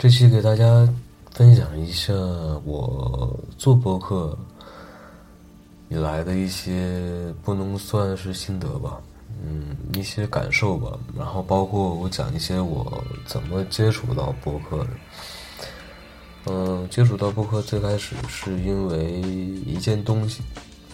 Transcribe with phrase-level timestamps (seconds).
[0.00, 0.88] 这期给大家
[1.30, 2.14] 分享一下
[2.64, 4.34] 我做播客
[5.90, 8.98] 以来的一些不能算是心得吧，
[9.44, 10.98] 嗯，一些感受吧。
[11.14, 14.88] 然后包括我讲一些我怎么接触到播客的。
[16.46, 19.20] 嗯，接触到播客最开始是因为
[19.66, 20.40] 一件东西，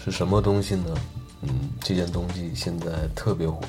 [0.04, 0.96] 是什么东西呢？
[1.42, 3.60] 嗯，这件东西现在特别火，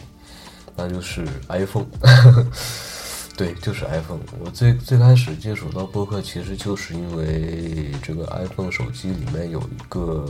[0.76, 1.86] 那就是 iPhone。
[3.38, 4.20] 对，就是 iPhone。
[4.44, 10.26] 我最最开始接触到播客，其实就是因为这个 iPhone 手机里面有一个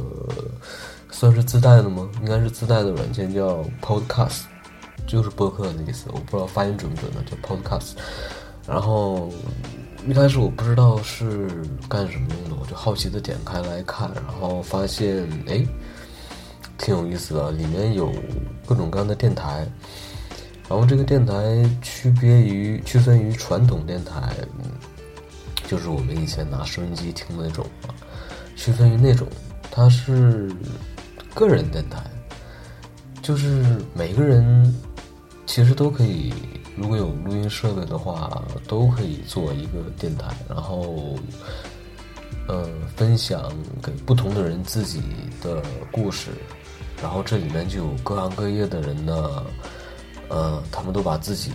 [1.09, 2.09] 算是自带的吗？
[2.21, 4.41] 应该是自带的软件叫 Podcast，
[5.07, 6.09] 就是播客的意思。
[6.11, 7.93] 我不知道发音准不准呢，叫 Podcast。
[8.67, 9.31] 然后
[10.05, 11.47] 一开始我不知道是
[11.87, 15.65] 干什么用的，我就好奇的点开来看，然后发现哎，
[16.77, 18.11] 挺有意思的，里面有
[18.65, 19.65] 各种各样的电台。
[20.69, 21.33] 然后这个电台
[21.81, 24.35] 区别于区分于传统电台，
[25.65, 27.95] 就是我们以前拿收音机听的那种啊，
[28.57, 29.25] 区分于那种，
[29.71, 30.51] 它是
[31.33, 32.03] 个人电台，
[33.21, 34.75] 就是每个人
[35.45, 36.33] 其实都可以，
[36.75, 41.15] 如果有录音设备的话，都可以做一个电台，然后，
[42.49, 42.65] 嗯，
[42.97, 43.49] 分享
[43.81, 45.01] 给不同的人自己
[45.41, 45.63] 的
[45.93, 46.31] 故事，
[47.01, 49.45] 然后这里面就有各行各业的人呢。
[50.29, 51.51] 嗯，他们都把自己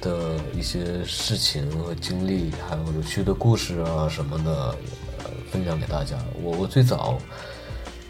[0.00, 4.76] 的一些事情和经历，还有有趣的故事啊什么的，
[5.18, 6.16] 呃，分享给大家。
[6.42, 7.18] 我我最早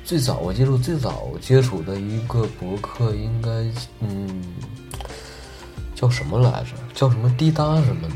[0.04, 3.50] 最早我记住最早接触的一个博客，应该
[4.00, 4.42] 嗯
[5.94, 6.76] 叫什么来着？
[6.94, 8.14] 叫什么滴答什么的，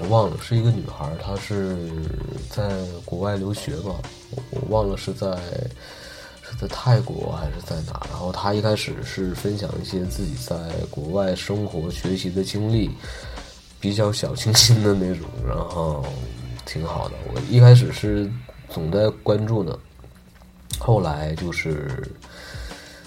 [0.00, 0.36] 我忘了。
[0.42, 1.76] 是一个女孩，她是
[2.50, 3.94] 在国外留学吧？
[4.30, 5.38] 我我忘了是在。
[6.60, 8.00] 在泰国还是在哪？
[8.08, 10.56] 然后他一开始是分享一些自己在
[10.90, 12.90] 国外生活学习的经历，
[13.78, 16.04] 比较小清新的那种，然后
[16.64, 17.14] 挺好的。
[17.34, 18.30] 我一开始是
[18.70, 19.78] 总在关注呢，
[20.78, 22.10] 后来就是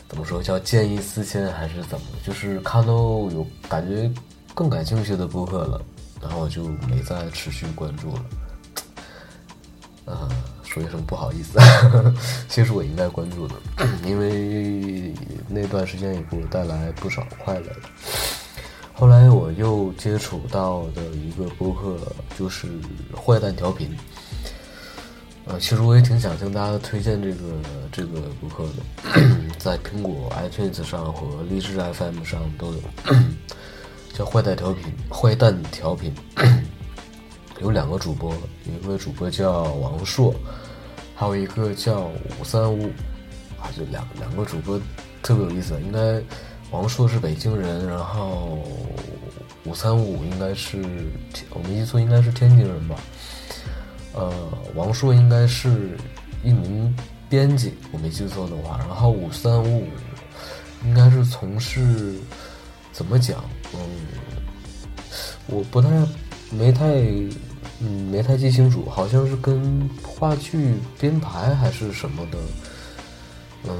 [0.07, 2.07] 怎么说叫见异思迁还是怎么？
[2.23, 4.11] 就是看到有感觉
[4.53, 5.81] 更感兴趣的播客了，
[6.21, 8.25] 然后我就没再持续关注了。
[10.13, 10.29] 啊。
[10.69, 11.59] 说一声不好意思，
[12.47, 13.55] 其实我应该关注的，
[14.05, 15.11] 因为
[15.47, 17.65] 那段时间也给我带来不少快乐。
[18.93, 21.97] 后来我又接触到的一个播客
[22.37, 22.67] 就是
[23.15, 23.89] 坏蛋调频，
[25.45, 27.37] 呃，其实我也挺想向大家推荐这个
[27.91, 29.19] 这个播客的，
[29.57, 32.79] 在苹果 iTunes 上和荔枝 FM 上都有，
[34.13, 36.13] 叫坏蛋调频，坏蛋调频。
[37.61, 38.33] 有两个主播，
[38.65, 40.33] 一个主播叫王硕，
[41.13, 42.09] 还有一个叫
[42.39, 42.85] 五三五，
[43.59, 44.79] 啊，就两两个主播
[45.21, 45.73] 特别有意思。
[45.81, 46.21] 应该
[46.71, 48.65] 王硕是北京人，然后
[49.65, 50.81] 五三五应该是
[51.49, 52.95] 我没记错，应该是天津人吧。
[54.13, 54.33] 呃，
[54.73, 55.97] 王硕应该是
[56.45, 56.95] 一名
[57.27, 58.77] 编辑，我没记错的话。
[58.77, 59.85] 然后五三五
[60.85, 62.15] 应该是从事
[62.93, 63.43] 怎么讲？
[63.73, 63.79] 嗯，
[65.47, 65.89] 我不太
[66.51, 67.03] 没太。
[67.81, 72.37] 嗯，没太记清楚，好像是跟话剧编排还是什么的，
[73.63, 73.71] 嗯，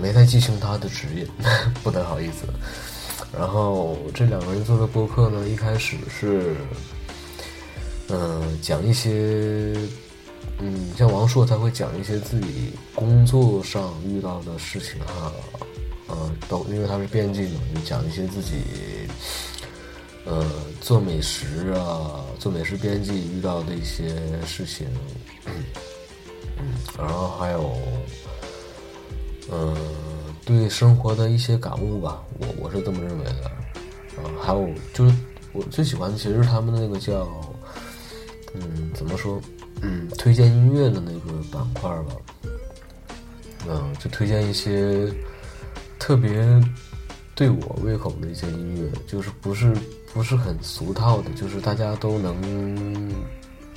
[0.00, 1.26] 没太记清他的职业，
[1.82, 2.46] 不太好意思。
[3.36, 6.56] 然后这两个人做的播客呢，一开始是，
[8.08, 9.74] 嗯，讲一些，
[10.58, 15.30] 嗯，像王硕他会讲一些自己工作上遇到的事情哈，
[16.08, 18.54] 嗯，都因为他是编辑嘛，就讲一些自己。
[20.28, 20.44] 呃，
[20.80, 24.08] 做美食啊，做美食编辑遇到的一些
[24.44, 24.84] 事情，
[25.46, 27.78] 嗯，然后还有，
[29.52, 29.76] 嗯，
[30.44, 33.44] 对生活的一些感悟吧，我我是这么认为的。
[34.16, 35.14] 啊，还有就是
[35.52, 37.28] 我最喜欢的其实是他们的那个叫，
[38.54, 39.40] 嗯，怎么说，
[39.82, 42.16] 嗯，推荐音乐的那个板块吧，
[43.68, 45.08] 嗯，就推荐一些
[46.00, 46.44] 特别
[47.36, 49.72] 对我胃口的一些音乐，就是不是。
[50.16, 53.14] 不是很俗套的，就是大家都能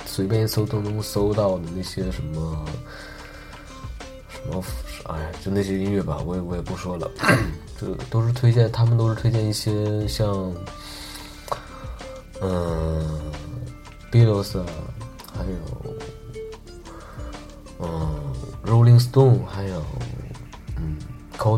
[0.06, 2.64] 随便一搜都能搜到的那些什么
[4.30, 4.64] 什么，
[5.04, 7.10] 哎，就那些音乐吧，我也我也不说了，
[7.78, 10.50] 就都是推荐，他们都是推荐一些像
[12.40, 13.20] 嗯
[14.10, 14.66] ，Beatles 啊，
[15.36, 15.50] 还有
[17.80, 18.16] 嗯
[18.64, 20.09] ，Rolling Stone，还有嗯。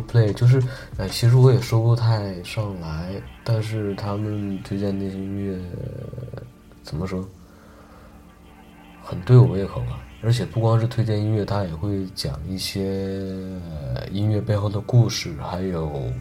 [0.01, 0.63] 对就是，
[0.99, 5.59] 哎，其实我也说不太上来，但是他们推荐那些音乐，
[6.83, 7.27] 怎么说，
[9.03, 9.99] 很对我胃口吧。
[10.25, 13.33] 而且不光是推荐音乐，他也会讲一些
[14.11, 16.13] 音乐背后的故事，还有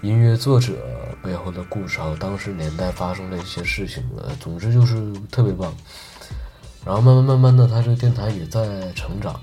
[0.00, 0.74] 音乐作者
[1.22, 5.74] 背后的故事，还有当时年代发生的一些事情，呃，总之就是特别棒。
[6.84, 9.40] 然后慢慢慢慢的，他这个电台也在成长。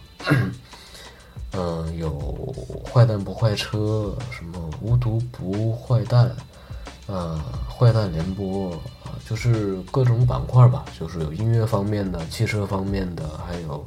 [1.61, 6.31] 嗯，有坏蛋不坏车，什么无毒不坏蛋，
[7.07, 8.71] 呃，坏蛋联播
[9.03, 13.83] 啊，就是各种板块吧，就是有音乐方面的、汽车方面的，还有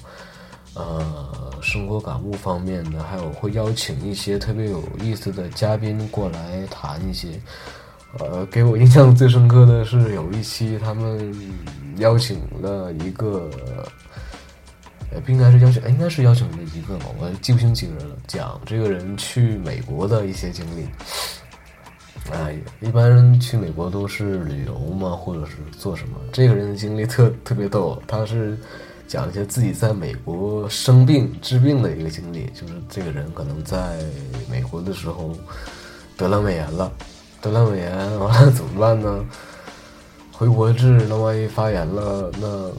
[0.75, 7.41] 呃生活感悟方面的，还有会邀请一些特别有意思的嘉宾过来谈一些。
[8.19, 11.35] 呃，给我印象最深刻的是有一期他们
[11.97, 13.49] 邀请了一个。
[15.21, 18.17] 不应该是邀请，应该是邀请了一个嘛，我记不清几个人了。
[18.27, 20.87] 讲这个人去美国的一些经历。
[22.31, 26.17] 哎，一般人去美国都是旅游嘛，或者是做什么？
[26.33, 28.57] 这个人的经历特特别逗，他是
[29.09, 32.49] 讲一些自己在美国生病治病的一个经历。
[32.55, 33.99] 就是这个人可能在
[34.49, 35.37] 美国的时候
[36.17, 36.93] 得了胃炎了，
[37.41, 39.25] 得了胃炎完了怎么办呢？
[40.31, 42.71] 回国治，那万一发炎了，那。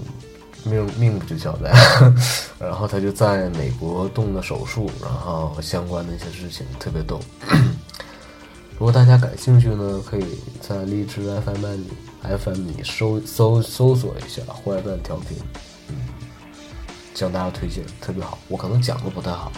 [0.63, 1.71] 命命不就交代，
[2.59, 7.19] 然后他就在美国动了手术，然后相关的一些事情特别逗。
[8.79, 10.25] 如果大家感兴趣呢，可以
[10.59, 11.87] 在荔枝 FM 里
[12.23, 15.37] FM 里搜搜搜索一下“坏蛋调频”，
[15.89, 15.95] 嗯，
[17.13, 18.37] 向大家推荐，特别好。
[18.47, 19.51] 我可能讲的不太好，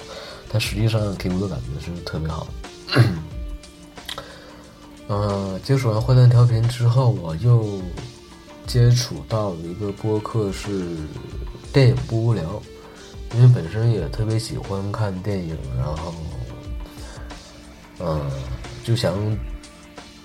[0.51, 2.47] 但实际上给我的感觉是特别好。
[5.07, 7.79] 嗯， 接触完“坏蛋调频”之后，我又。
[8.67, 10.97] 接触到一个播客是
[11.71, 12.61] 电影不无聊，
[13.35, 16.13] 因为本身也特别喜欢看电影，然后，
[17.99, 18.21] 嗯，
[18.83, 19.15] 就想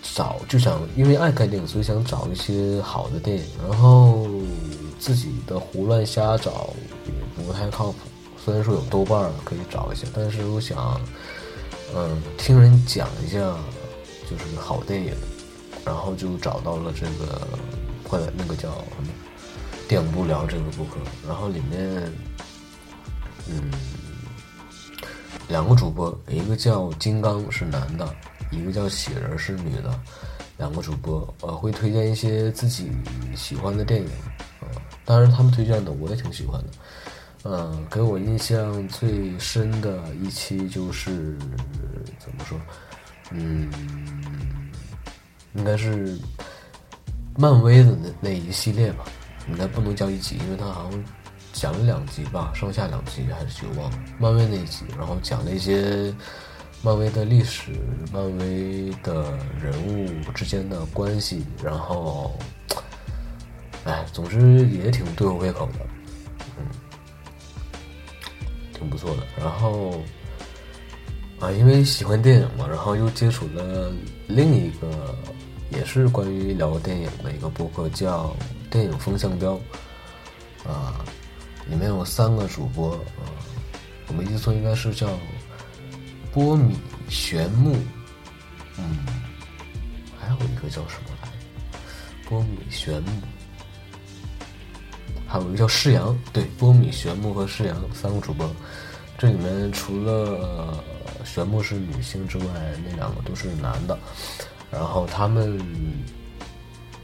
[0.03, 4.27] 找就想因为爱看电影，所以想找一些好的电影，然后
[4.99, 6.75] 自己的胡乱瞎找
[7.07, 7.99] 也不太靠谱。
[8.43, 11.01] 虽然说有豆瓣可以找一下，但是我想，
[11.95, 13.39] 嗯，听人讲一下
[14.29, 15.13] 就是好电影，
[15.85, 17.47] 然后就找到了这个。
[18.11, 19.09] 或者那个叫什么
[19.87, 20.99] “电影不聊”这个博客，
[21.29, 22.13] 然后里面，
[23.49, 23.71] 嗯，
[25.49, 28.13] 两个主播，一个叫金刚是男的，
[28.51, 29.97] 一个叫喜人是女的，
[30.59, 32.91] 两个主播呃会推荐一些自己
[33.37, 34.09] 喜欢的电影
[34.59, 34.67] 啊，
[35.05, 36.69] 当然他们推荐的我也挺喜欢的，
[37.45, 41.39] 嗯，给我印象最深的一期就是
[42.19, 42.59] 怎么说，
[43.31, 43.71] 嗯，
[45.55, 46.19] 应该是。
[47.41, 49.07] 漫威的那那一系列吧，
[49.49, 51.05] 应该不能叫一集，因为他好像
[51.55, 53.99] 讲了两集吧，上下两集还是就忘了。
[54.19, 56.15] 漫威那一集，然后讲了一些
[56.83, 57.73] 漫威的历史、
[58.13, 62.39] 漫威的人物之间的关系，然后，
[63.85, 65.79] 哎，总之也挺对我胃口的，
[66.59, 66.67] 嗯，
[68.75, 69.23] 挺不错的。
[69.39, 69.99] 然后
[71.41, 73.91] 啊，因为喜欢电影嘛，然后又接触了
[74.27, 75.17] 另一个。
[75.71, 78.35] 也是关于聊电影的一个播客，叫
[78.73, 79.59] 《电影风向标》，
[80.69, 81.05] 啊，
[81.69, 83.31] 里面有三个主播，啊，
[84.09, 85.09] 我没记错应该是叫
[86.33, 86.77] 波米
[87.09, 87.77] 玄木，
[88.79, 88.99] 嗯，
[90.19, 91.29] 还有一个叫什么来？
[92.29, 93.11] 波米玄木，
[95.27, 98.51] 还有一个叫世阳，对，波米玄木和世阳三个主播，
[99.17, 100.83] 这里面除了
[101.25, 102.45] 玄木是女性之外，
[102.85, 103.99] 那两个都是男的。
[104.71, 105.59] 然后他们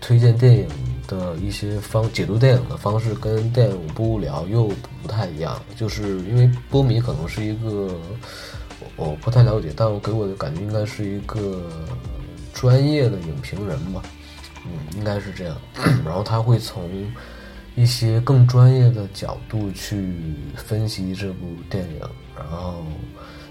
[0.01, 0.69] 推荐电影
[1.08, 4.70] 的一些方解读电影的方式跟电影不无聊又
[5.03, 7.99] 不太一样，就是因为波米可能是一个
[8.96, 11.70] 我不太了解，但我给我的感觉应该是一个
[12.55, 14.03] 专业的影评人吧，
[14.65, 15.56] 嗯，应该是这样。
[16.05, 16.89] 然后他会从
[17.77, 22.01] 一些更专业的角度去分析这部电影，
[22.37, 22.83] 然后。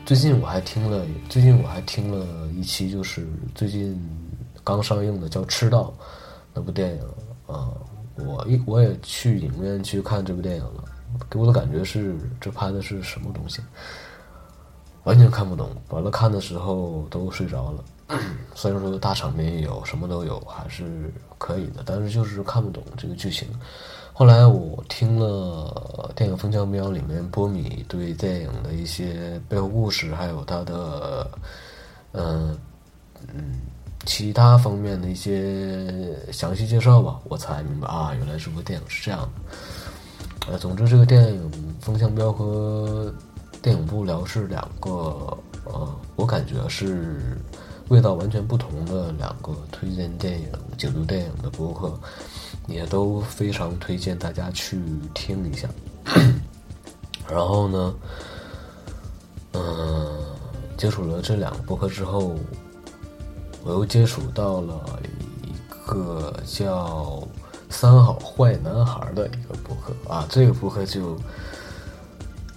[0.06, 4.00] 最近我还听了，最近我还听了一期，就是最近
[4.64, 5.92] 刚上映的叫《赤道》
[6.54, 7.02] 那部电影
[7.48, 7.74] 啊，
[8.16, 10.84] 我一我也去影院去看这部电影了，
[11.28, 13.64] 给我的感觉是这拍的是什么东西，
[15.06, 17.84] 完全看不懂，完了看的时候都睡着了。
[18.54, 23.48] 虽然说大场面也有什么都有，还是可以的，但是就是看不懂这个剧情。
[24.18, 31.30] 后来我听了电影《风向标》里面波米对电影的一些背后故事，还有他的
[32.14, 32.58] 嗯
[33.28, 33.60] 嗯
[34.06, 40.52] 其他方面的一些详细介绍吧，我才明白啊，原来这部电影是这样的。
[40.54, 43.14] 呃，总之这个电影《风向标》和
[43.62, 44.90] 电影不聊是两个
[45.66, 47.38] 呃，我感觉是
[47.90, 52.00] 味道完全不同的两个推荐电影、解读电影的博客。
[52.68, 54.80] 也都非常推荐大家去
[55.14, 55.68] 听一下。
[57.30, 57.96] 然后呢，
[59.54, 60.24] 嗯，
[60.78, 62.36] 接触了这两个播客之后，
[63.64, 65.00] 我又接触到了
[65.44, 65.52] 一
[65.88, 67.28] 个叫
[67.70, 71.18] “三好坏男孩”的一个博客啊，这个博客就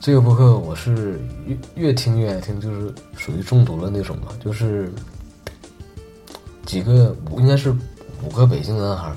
[0.00, 4.92] 这个博客我是越越听越爱听，就是属于中毒了那种嘛，就是
[6.66, 7.74] 几个应该是
[8.22, 9.16] 五个北京男孩，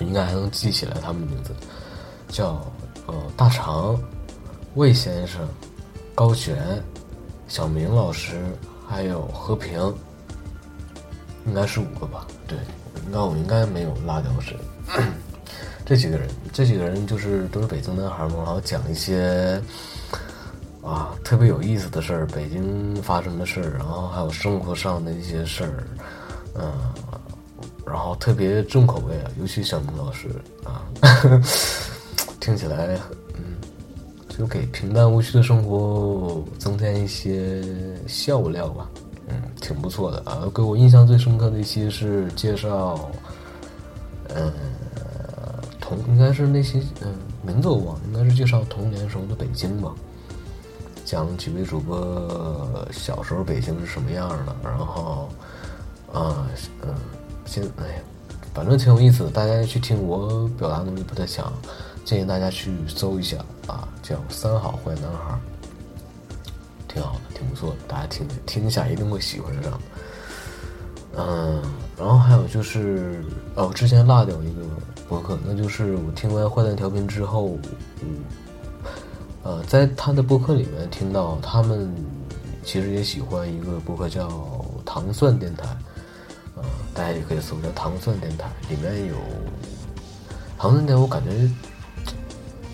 [0.00, 1.54] 应该还能记起来他们的名字，
[2.28, 2.64] 叫
[3.06, 3.98] 呃大长、
[4.74, 5.48] 魏先生、
[6.14, 6.82] 高璇、
[7.48, 8.40] 小明老师，
[8.88, 9.94] 还有和平。
[11.46, 12.58] 应该是五个吧，对，
[13.06, 14.54] 应该我应该没有落掉谁。
[15.86, 19.60] 这几个人，这几个人就是都是北京男孩嘛，然后讲一些
[20.82, 25.84] 啊特别有意思的事儿，北京发生的事儿，然后还有生活上的一些事儿，
[26.54, 26.70] 嗯，
[27.90, 30.28] 然后特别重口味啊，尤其小明老师
[30.64, 30.86] 啊，
[32.38, 32.96] 听起来
[33.34, 33.56] 嗯，
[34.28, 37.62] 就给平淡无趣的生活增添一些
[38.06, 38.88] 笑料吧。
[39.32, 40.42] 嗯，挺不错的啊！
[40.52, 43.08] 给我印象最深刻的一期是介绍，
[44.28, 44.52] 呃，
[45.80, 49.92] 童应该是那些嗯名字我忘了，应该是介绍童年时候的北京吧，
[51.04, 55.28] 讲几位主播小时候北京是什么样的，然后
[56.12, 56.48] 啊
[56.82, 56.92] 嗯，
[57.50, 57.94] 现哎呀，
[58.54, 60.00] 反正挺有意思的，大家去听。
[60.06, 61.52] 我表达能力不太强，
[62.04, 65.34] 建议大家去搜一下啊，叫《三好坏男孩》。
[66.86, 69.80] 挺好的，挺不错的，大家听听一下，一定会喜欢上。
[71.16, 71.60] 嗯，
[71.98, 73.20] 然后还有就是，
[73.56, 74.62] 哦，之前落掉一个
[75.08, 77.58] 博客，那就是我听完坏蛋调频之后，
[78.00, 78.22] 嗯，
[79.42, 81.92] 呃，在他的博客里面听到他们
[82.62, 84.28] 其实也喜欢一个博客叫
[84.84, 85.76] 糖蒜电台，
[87.00, 89.14] 大家也可以搜叫糖蒜电台，里面有
[90.58, 91.30] 糖蒜电台，我感觉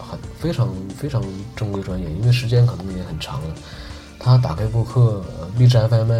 [0.00, 0.68] 很非常
[0.98, 1.22] 非常
[1.54, 3.54] 正规专业，因为时间可能也很长了。
[4.18, 5.22] 他打开播客，
[5.56, 6.10] 荔枝 FM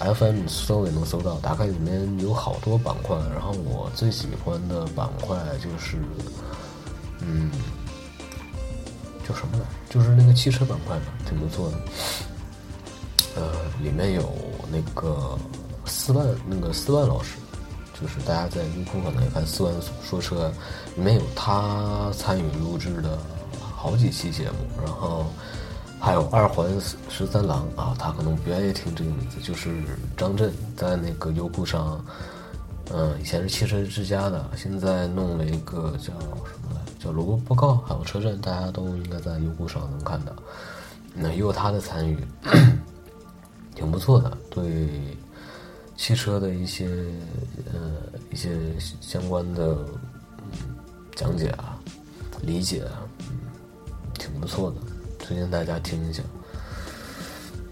[0.00, 1.38] FM 搜也能搜到。
[1.38, 5.96] 打开里面有好多板块，然后我最喜欢的板块就是，
[7.22, 7.50] 嗯，
[9.26, 9.64] 叫什么来？
[9.88, 11.78] 就是那个汽车板块嘛，挺不错的。
[13.36, 13.50] 呃，
[13.82, 14.30] 里面有
[14.70, 15.38] 那个
[15.86, 17.36] 四万那个四万老师，
[18.00, 19.72] 就是大家在优酷可能也看四万
[20.02, 20.52] 说车，
[20.96, 23.18] 里面有他参与录制的
[23.60, 25.26] 好几期节目，然后。
[25.98, 26.68] 还有二环
[27.08, 29.70] 十三郎啊，他可能不愿意听这个名字，就是
[30.14, 32.04] 张震在那个优酷上，
[32.92, 36.36] 嗯，以前是汽车之家的，现在弄了一个叫什么
[36.74, 40.32] 来，叫萝卜报告，还有车震，大家都应该在优酷上能看到。
[41.14, 42.18] 那也有他的参与，
[43.74, 45.16] 挺不错的，对
[45.96, 46.86] 汽车的一些
[47.72, 47.80] 呃
[48.30, 48.50] 一些
[49.00, 49.78] 相关的
[51.14, 51.78] 讲解啊、
[52.42, 53.02] 理解啊，
[54.18, 54.76] 挺不错的。
[55.18, 56.22] 推荐大家听一下，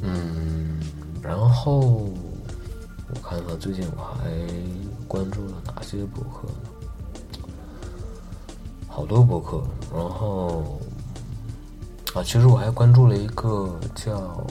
[0.00, 0.81] 嗯，
[1.23, 4.28] 然后我看看最近我还
[5.07, 6.49] 关注了哪些博客？
[8.88, 9.62] 好多博客，
[9.93, 10.81] 然后
[12.12, 14.45] 啊，其实我还关注了一个叫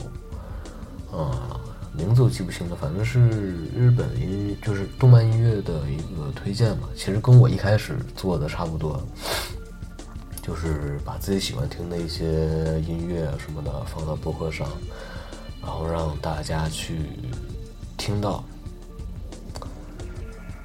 [1.12, 1.60] 啊，
[1.96, 3.28] 名字我记不清了，反正是
[3.74, 6.88] 日本音，就是动漫音乐的一个推荐嘛。
[6.96, 9.00] 其实跟我一开始做的差不多。
[10.42, 12.22] 就是把自己喜欢听的一些
[12.82, 14.68] 音乐什么的放到博客上，
[15.62, 16.98] 然后让大家去
[17.96, 18.44] 听到。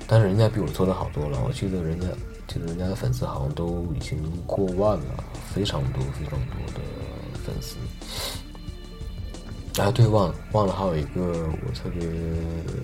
[0.06, 2.08] 但是人家比我做的好多了，我记得人家，
[2.46, 5.24] 记得人家的粉丝好像都已经过万了，
[5.56, 6.82] 非常多非常多的
[7.46, 7.78] 粉丝。
[9.80, 11.22] 啊，对，忘了忘了，还有一个
[11.66, 12.08] 我特别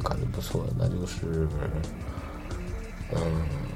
[0.03, 1.47] 感觉不错的，那就是，
[3.11, 3.19] 嗯，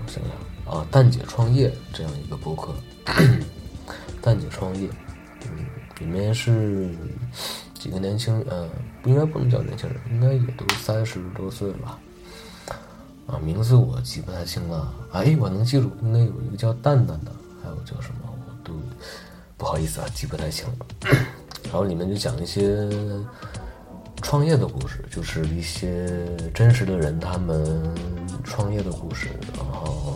[0.07, 0.31] 想想。
[0.73, 2.75] 啊，蛋姐创业这样一个博客，
[4.21, 4.87] 蛋姐创业，
[5.45, 5.65] 嗯，
[5.97, 6.93] 里面是
[7.73, 8.69] 几个年轻，呃，
[9.01, 11.99] 不应该不能叫年轻人，应该也都三十多岁了吧？
[13.25, 17.31] 啊，名字我记不太清了，哎，我能记住，应该有一个叫蛋蛋的，
[17.63, 18.73] 还有叫什么，我都
[19.57, 20.85] 不好意思啊，记不太清了。
[21.65, 22.89] 然后里面就讲一些
[24.21, 27.81] 创业的故事，就是一些真实的人他们
[28.43, 30.15] 创业的故事，然后。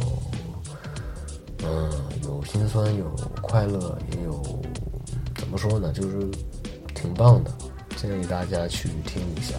[1.66, 1.90] 嗯，
[2.26, 3.10] 有心酸，有
[3.42, 4.62] 快乐，也有
[5.34, 5.94] 怎么说呢？
[5.94, 6.30] 就是
[6.94, 7.52] 挺棒的，
[7.96, 9.56] 建议大家去听一下，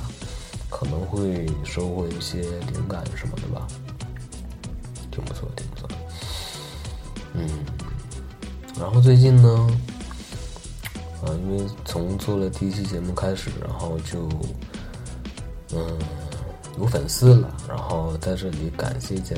[0.68, 2.42] 可能会收获一些
[2.74, 3.66] 灵感什么的吧，
[5.10, 5.88] 挺不错，挺不错。
[7.32, 7.48] 嗯，
[8.78, 9.66] 然后最近呢，
[11.24, 14.28] 啊，因为从做了第一期节目开始，然后就
[15.74, 15.98] 嗯
[16.78, 19.34] 有粉丝了，然后在这里感谢一下。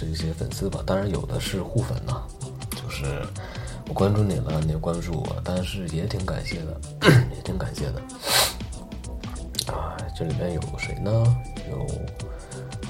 [0.00, 2.22] 这些粉丝吧，当然有的是互粉呐，
[2.70, 3.20] 就是
[3.88, 6.80] 我关注你了，你也关注我，但是也挺感谢的，
[7.34, 8.00] 也挺感谢的。
[9.72, 11.10] 啊，这里面有谁呢？
[11.68, 11.84] 有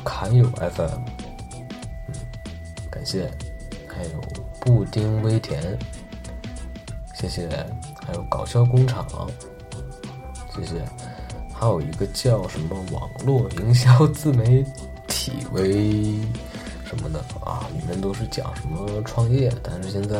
[0.04, 1.00] 卡友 FM，
[1.56, 2.14] 嗯，
[2.90, 3.30] 感谢，
[3.88, 4.20] 还有
[4.60, 5.78] 布丁微甜，
[7.18, 7.48] 谢谢，
[8.06, 9.04] 还有搞笑工厂，
[10.54, 10.74] 谢谢，
[11.52, 14.64] 还有一个叫什么网络营销自媒
[15.08, 16.14] 体为
[16.84, 20.16] 什么的啊，里面都是讲什么创业，但是现在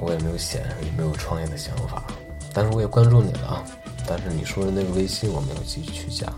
[0.00, 2.04] 我也没有显示，也没有创业的想法，
[2.52, 3.64] 但是我也关注你了啊。
[4.06, 6.32] 但是你说的那个微信我没有继续去加。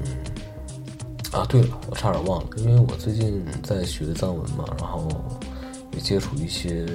[0.00, 0.16] 嗯，
[1.30, 5.06] 啊，对了，我差点忘了，因为我最近在学藏文嘛，然后
[6.00, 6.86] 接触一些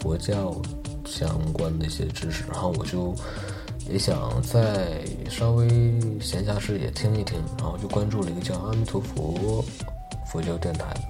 [0.00, 0.54] 佛教
[1.04, 3.14] 相关的一些知识，然后我就
[3.88, 5.68] 也想再稍微
[6.20, 9.64] 闲暇时也听一听，然后就关注了一个叫阿弥陀佛
[10.26, 11.00] 佛教电台的，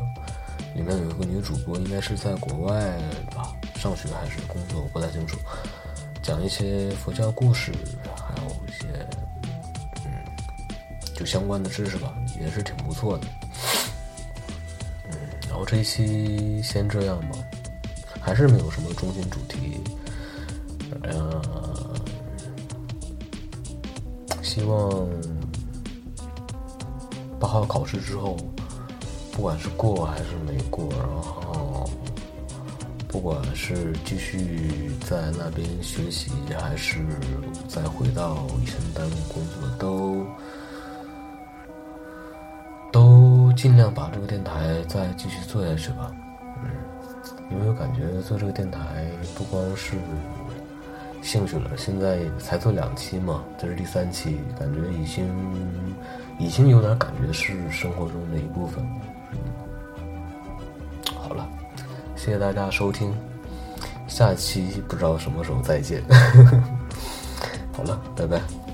[0.75, 2.97] 里面有一个女主播，应该是在国外
[3.35, 5.37] 吧，上学还是工作，我不太清楚。
[6.23, 7.73] 讲一些佛教故事，
[8.15, 8.87] 还有一些
[10.05, 10.13] 嗯，
[11.15, 13.27] 就相关的知识吧，也是挺不错的。
[15.59, 17.37] 嗯，然后这一期先这样吧，
[18.21, 19.81] 还是没有什么中心主题。
[21.03, 21.43] 呃，
[24.41, 25.09] 希望
[27.41, 28.37] 八号考试之后，
[29.33, 31.91] 不管是过还是没过，然后。
[33.11, 36.99] 不管是继续在那边学习，还是
[37.67, 40.27] 再回到以前单位工作，都
[43.59, 46.13] 尽量把这个电台再继续做下去吧。
[46.63, 46.71] 嗯，
[47.51, 48.79] 因为我感觉做这个电台
[49.35, 49.97] 不光是
[51.23, 55.29] 兴趣了，现在才做两期嘛，这是第三期，感觉已经
[56.39, 58.89] 已经有点感觉是生活中的一部分。
[61.17, 61.45] 好了
[62.15, 63.13] 谢谢大家收听，
[64.07, 66.01] 下期不知道什么时候再见。
[67.75, 68.68] 好了，拜拜。